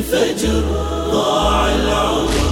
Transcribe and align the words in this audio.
الفجر 0.00 0.62
ضاع 1.12 1.74
العمر 1.74 2.50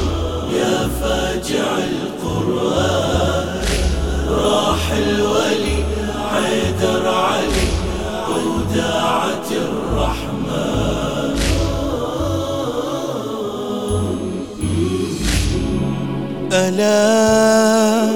يا 0.53 0.89
فاجع 1.01 1.71
القرآن. 1.79 3.49
راح 4.31 4.93
الولي 4.93 5.85
حيدر 6.31 7.09
علي 7.09 7.69
وداعة 8.29 9.49
الرحمن. 9.51 11.35
ألا 16.53 18.11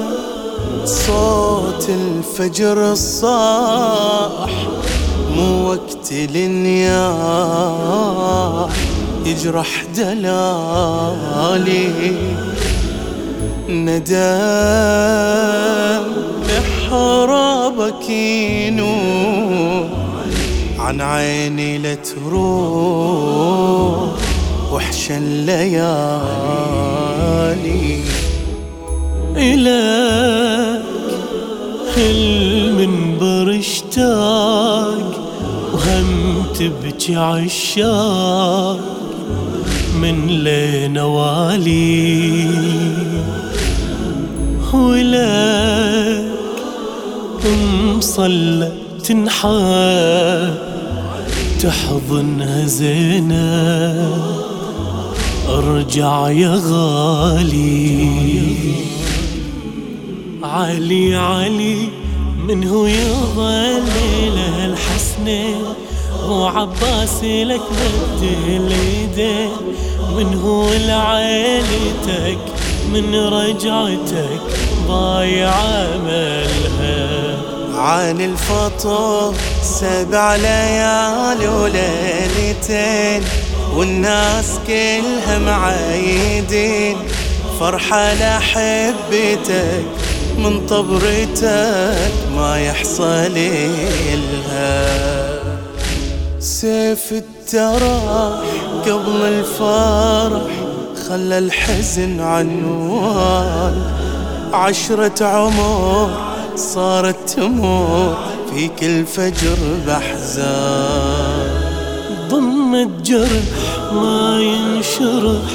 صوت 0.85 1.89
الفجر 1.89 2.91
الصاح 2.91 4.51
مو 5.35 5.69
وقت 5.69 6.11
النياح 6.11 6.93
يجرح 9.25 9.83
دلالي. 9.95 11.91
ندى 13.69 14.33
محرابك 16.49 18.09
ينور 18.09 19.89
عن 20.79 21.01
عيني 21.01 21.77
لتروح 21.77 22.43
وحش 24.71 25.11
الليالي. 25.11 25.63
إلك 29.35 30.83
المنبر 31.97 33.59
اشتاق. 33.59 35.13
وهم 35.73 36.43
تبكي 36.59 37.15
عشاق 37.15 38.79
من 40.03 40.27
لين 40.27 40.97
والي. 40.97 42.49
ولك 44.73 46.23
مصلى 47.97 48.71
تنحى 49.03 50.53
تحضنها 51.59 52.65
زينب 52.65 54.13
أرجع 55.49 56.29
يا 56.29 56.61
غالي. 56.67 58.09
علي 60.43 61.15
علي 61.15 61.77
من 62.47 62.67
هو 62.67 62.85
يظل 62.85 63.83
له 64.35 64.75
هو 66.27 66.47
عباس 66.47 67.23
لك 67.23 67.61
مد 67.71 68.23
اليدين 68.47 69.49
من 70.15 70.41
هو 70.43 70.73
لعيلتك 70.73 72.37
من 72.93 73.15
رجعتك 73.15 74.41
ضايع 74.87 75.49
عملها 75.49 77.37
عن 77.75 78.21
الفطر 78.21 79.33
سبع 79.61 80.35
ليال 80.35 81.49
وليلتين 81.49 83.23
والناس 83.75 84.59
كلها 84.67 85.39
معايدين 85.39 86.97
فرحة 87.59 88.13
لحبتك 88.13 89.85
من 90.37 90.65
طبرتك 90.67 92.11
ما 92.35 92.59
يحصل 92.59 93.33
لها 93.33 95.12
سيف 96.43 97.11
التراح 97.11 98.43
قبل 98.85 99.21
الفرح 99.21 100.51
خلى 101.07 101.37
الحزن 101.37 102.19
عنوان 102.21 103.81
عشرة 104.53 105.25
عمر 105.25 106.09
صارت 106.55 107.29
تمر 107.29 108.17
في 108.49 108.67
كل 108.67 109.05
فجر 109.05 109.57
بحزان. 109.87 111.51
ضمت 112.29 113.07
جرح 113.07 113.93
ما 113.93 114.39
ينشرح 114.39 115.51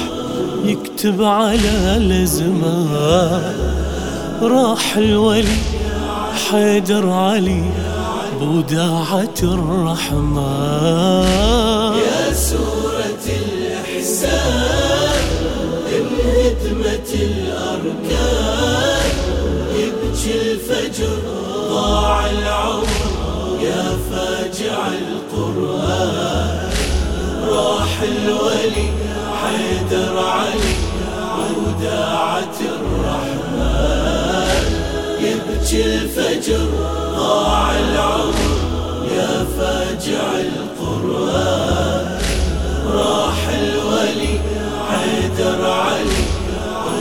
يكتب 0.65 1.23
على 1.23 1.97
الأزمان. 1.97 3.53
راح 4.41 4.97
الولي 4.97 5.57
حيدر 6.51 7.09
علي 7.09 7.63
بوداعة 8.39 9.39
الرحمن. 9.43 10.37
يا 11.97 12.33
سورة 12.33 13.25
الإحسان 13.43 15.23
انهدمت 15.97 17.09
الأركان. 17.13 19.11
يبكي 19.75 20.33
الفجر 20.41 21.17
ضاع 21.69 22.29
العمر. 22.29 22.87
يا 23.61 23.97
فاجع 24.11 24.87
القرآن. 24.87 26.69
راح 27.49 28.01
الولي 28.01 28.89
حيدر 29.41 30.15
علي 30.19 30.75
وداعة 31.57 32.57
الرحمن 32.61 33.08
الفجر 35.73 36.65
ضاع 37.15 37.79
العمر 37.79 38.57
يا 39.15 39.45
فاجع 39.57 40.39
القرآن 40.39 42.07
راح 42.93 43.49
الولي 43.49 44.39
حيدر 44.89 45.61
علي 45.65 46.25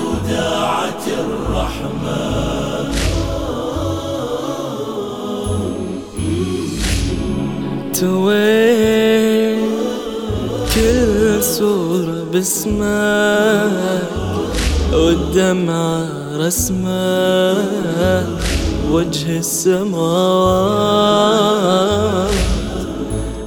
وداعة 0.05 1.05
الرحمن. 1.07 2.89
توي 8.01 9.57
كل 10.75 11.43
صورة 11.43 12.25
باسمك 12.33 14.03
والدمعة 14.93 16.07
رسمك. 16.37 17.79
وجه 18.93 19.39
السماوات. 19.39 19.99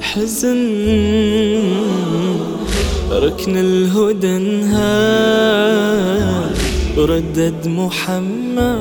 حزن 0.02 0.62
ركن 3.12 3.58
الهدى 3.58 4.36
انهار. 4.38 5.82
ردد 6.98 7.68
محمد 7.68 8.78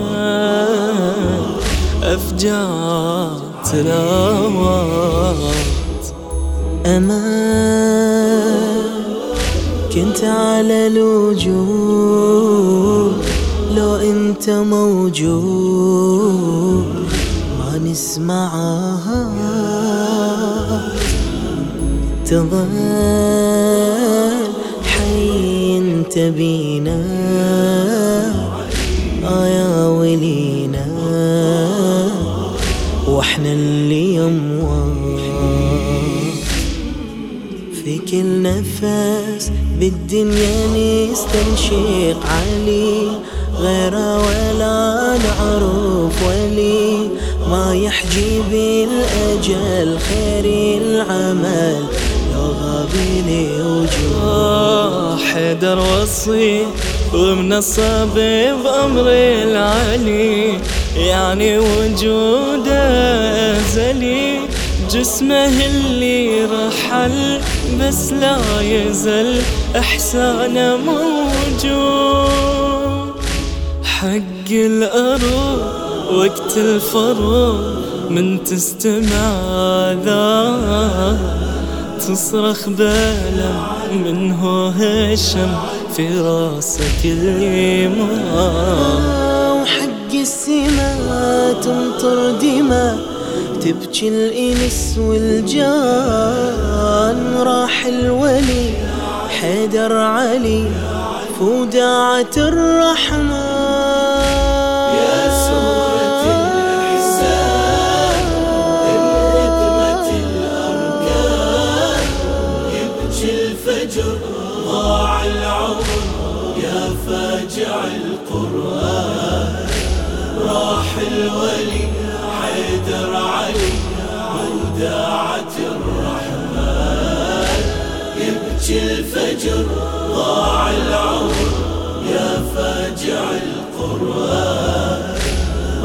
أفجار 2.03 3.41
تلاوات. 3.73 4.91
أمان 6.87 8.41
كنت 9.95 10.25
على 10.25 10.87
الوجود. 10.87 12.11
لو 13.77 13.97
انت 13.97 14.51
موجود 14.51 15.85
ما 17.59 17.79
نسمعها. 17.79 19.31
تظل 22.31 22.69
حي 24.85 25.79
انت 25.79 26.19
بينا 26.19 27.05
آه 29.25 29.47
يا 29.47 29.87
ولينا 29.87 30.87
وإحنا 33.09 33.53
اللي 33.53 34.21
في 37.85 37.99
كل 37.99 38.43
نفس 38.43 39.53
بالدنيا 39.81 40.67
نستنشق 40.67 42.27
علي 42.27 43.11
غيره 43.61 44.19
ولا 44.19 45.19
نعرف 45.19 46.23
ولي 46.29 47.09
ما 47.51 47.75
يحجي 47.75 48.41
بالأجل 48.51 49.99
خير 49.99 50.45
العمل. 50.83 51.85
لو 52.35 52.47
غاب 52.47 52.89
لي 53.27 53.49
وجوه 53.63 55.17
حيدر 55.17 55.79
وصي 55.79 56.67
ومنصب 57.15 58.15
بأمر 58.15 59.07
العلي. 59.09 60.59
يعني 60.97 61.59
وجوده 61.59 62.83
أزلي 63.57 64.41
جسمه 64.91 65.67
اللي 65.67 66.45
رحل 66.45 67.41
بس 67.81 68.13
لا 68.13 68.39
يزل. 68.61 69.43
إحسانه 69.77 70.77
موجود 70.77 71.20
حق 74.01 74.51
الأروح 74.51 75.61
وقت 76.15 76.57
الفروض 76.57 77.85
من 78.11 78.45
تستمع 78.45 79.33
ذا 80.05 81.19
تصرخ 81.99 82.69
بلم 82.69 83.63
منه 84.05 84.69
هشم 84.69 85.53
في 85.97 86.21
راسك 86.21 87.05
اليمين 87.05 88.01
وحق 89.61 90.13
السما 90.15 91.53
تمطر 91.53 92.31
دماء 92.31 92.99
تبكي 93.61 94.09
الإنس 94.09 94.99
والجان. 94.99 96.41
راح 97.37 97.87
الولي 97.87 98.71
حيدر 99.41 99.97
علي 99.97 100.65
فوداعة 101.39 102.37
الرحمن 102.37 103.40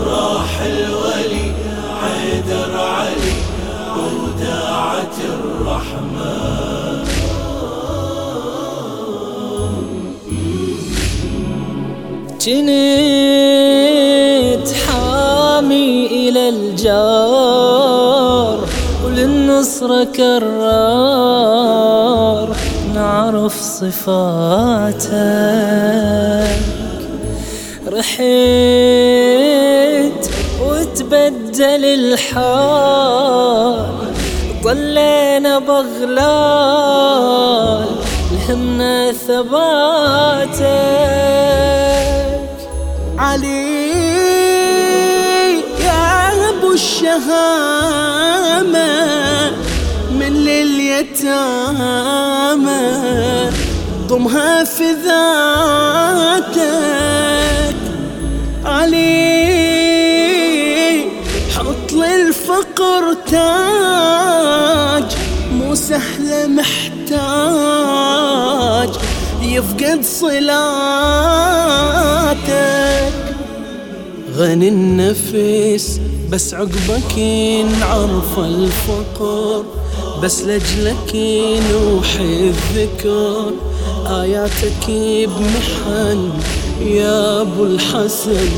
راح 0.07 0.61
الولي 0.61 1.51
حيدر 2.01 2.77
علي 2.77 3.35
وداعة 3.97 5.17
الرحمن 5.29 7.05
جنيت 13.35 14.69
حامي 14.87 16.05
إلى 16.05 16.49
الجار 16.49 17.47
وللنصرة 19.05 20.03
كرار 20.03 21.35
نعرف 22.95 23.61
صفاتك 23.61 25.11
رحيت 27.95 28.25
وتبدل 30.61 31.85
الحال. 31.85 33.85
ضلينا 34.63 35.59
بغلال 35.59 37.05
لهمنا 38.31 39.11
ثباتك. 39.11 40.55
علي 43.17 43.85
يا 45.79 46.49
ابو 46.49 46.71
الشهامة 46.73 48.31
من 50.11 50.33
لليتامى. 50.45 51.95
ضمها 54.07 54.63
في 54.63 54.83
ذاتك 55.05 56.44
حط 62.35 62.41
للفقر 62.41 63.13
تاج 63.31 65.09
مو 65.51 65.75
سهلة 65.75 66.47
محتاج 66.47 67.19
يفقد 69.41 70.03
صلاتك. 70.03 70.45
غني 74.35 74.67
النفس 74.69 76.01
بس 76.31 76.53
عقبك 76.53 77.19
نعرف 77.79 78.39
الفقر. 78.39 79.63
بس 80.23 80.41
لجلك 80.41 81.15
نوحي 81.71 82.49
الذكر. 82.49 83.51
آياتك 84.07 84.85
بمحن 85.27 86.31
يا 86.81 87.41
أبو 87.41 87.63
الحسن 87.65 88.49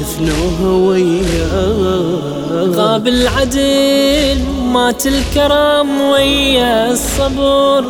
دفنوها 0.00 0.86
وياك 0.88 2.76
غاب 2.76 3.08
العدل 3.08 4.38
مات 4.72 5.06
الكرم 5.06 6.00
ويا 6.00 6.90
الصبر. 6.90 7.84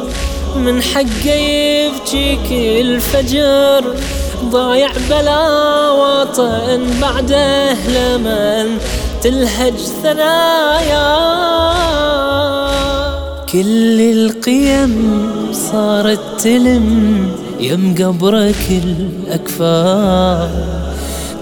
من 0.57 0.83
حقه 0.83 1.31
يبكيك 1.31 2.53
الفجر. 2.87 3.95
ضايع 4.45 4.91
بلا 5.11 5.91
وطن 5.91 6.81
بعده 7.01 7.73
لمن 7.73 8.79
تلهج 9.23 9.75
ثنايا. 10.03 11.31
كل 13.53 14.01
القيم 14.01 14.95
صارت 15.53 16.21
تلم 16.39 17.29
يم 17.61 17.95
قبرك 17.99 18.83
الأكفار 18.85 20.49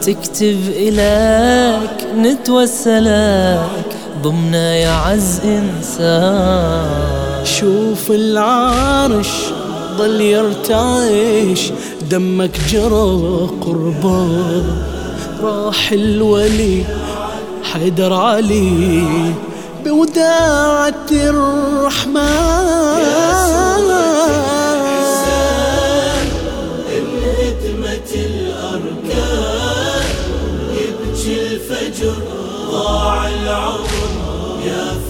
تكتب 0.09 0.61
إليك 0.69 2.07
نتوسلك 2.17 3.97
ضمنا 4.23 4.77
يا 4.77 4.91
عز 4.91 5.41
إنسان. 5.45 6.87
شوف 7.45 8.11
العرش 8.11 9.29
ضل 9.99 10.21
يرتعش 10.21 11.73
دمك 12.11 12.61
جرى 12.71 13.49
قربان 13.61 14.65
راح 15.43 15.93
الولي 15.93 16.85
حيدر 17.73 18.13
علي 18.13 19.05
بوداعة 19.85 21.11
الرحمن. 21.13 22.29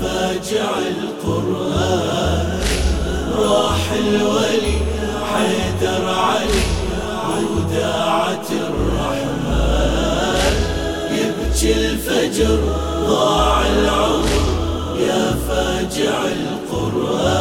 فاجع 0.01 0.71
القرآن 0.79 2.61
راح 3.39 3.93
الولي 3.93 4.79
حيدر 5.33 6.05
علي 6.09 6.63
وداعة 7.53 8.49
الرحمن. 8.51 10.55
يبكي 11.11 11.73
الفجر 11.75 12.59
ضاع 13.09 13.67
العمر 13.67 14.43
يا 15.01 15.37
فاجع 15.49 16.17
القرآن. 16.25 17.38